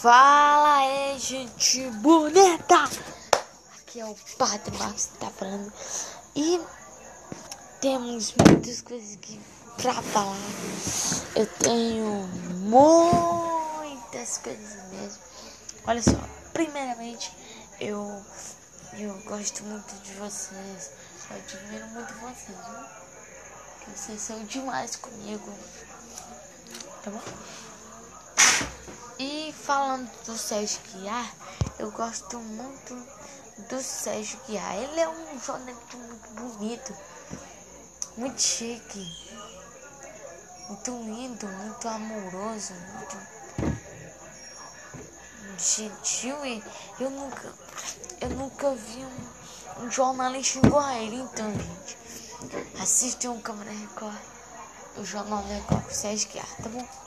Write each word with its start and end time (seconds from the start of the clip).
Fala 0.00 0.78
aí, 0.78 1.18
gente 1.18 1.82
bonita! 2.00 2.88
Aqui 3.78 4.00
é 4.00 4.06
o 4.06 4.16
Padre 4.38 4.74
Marcos 4.78 5.08
que 5.08 5.18
tá 5.18 5.28
falando. 5.28 5.70
E 6.34 6.58
temos 7.82 8.32
muitas 8.34 8.80
coisas 8.80 9.18
aqui 9.18 9.38
pra 9.76 9.92
falar. 9.92 10.38
Eu 11.36 11.46
tenho 11.46 12.26
muitas 12.60 14.38
coisas 14.38 14.90
mesmo. 14.90 15.22
Olha 15.86 16.00
só, 16.00 16.18
primeiramente, 16.54 17.36
eu, 17.78 18.24
eu 18.94 19.22
gosto 19.24 19.62
muito 19.64 19.94
de 20.02 20.14
vocês. 20.14 20.92
Eu 21.30 21.36
admiro 21.36 21.86
muito 21.88 22.14
vocês, 22.14 22.56
viu? 22.56 23.84
Que 23.84 23.90
vocês 23.90 24.18
são 24.18 24.42
demais 24.46 24.96
comigo. 24.96 25.52
Tá 27.04 27.10
bom? 27.10 27.20
Falando 29.70 30.10
do 30.26 30.36
Sérgio 30.36 30.80
Guiar, 30.92 31.32
eu 31.78 31.92
gosto 31.92 32.40
muito 32.40 32.92
do 33.68 33.80
Sérgio 33.80 34.36
Guiar. 34.48 34.74
Ele 34.74 34.98
é 34.98 35.08
um 35.08 35.38
jornalista 35.38 35.96
muito 35.96 36.28
bonito, 36.30 36.92
muito 38.16 38.42
chique, 38.42 39.06
muito 40.68 40.90
lindo, 40.90 41.46
muito 41.46 41.86
amoroso, 41.86 42.74
muito 42.96 43.16
gentil 45.56 46.44
e 46.44 46.64
eu 46.98 47.10
nunca, 47.10 47.54
eu 48.22 48.30
nunca 48.30 48.74
vi 48.74 49.04
um, 49.04 49.84
um 49.84 49.88
jornalista 49.88 50.66
igual 50.66 50.84
a 50.84 50.98
ele, 50.98 51.14
então 51.14 51.48
gente. 51.48 51.96
Assistam 52.82 53.34
o 53.34 53.40
Câmara 53.40 53.70
Record, 53.70 54.18
o 54.96 55.04
Jornal 55.04 55.44
Record 55.46 55.84
com 55.84 55.92
o 55.92 55.94
Sérgio 55.94 56.28
Guiar, 56.28 56.56
tá 56.56 56.68
bom? 56.68 57.00